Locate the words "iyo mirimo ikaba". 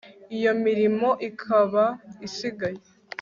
0.37-1.85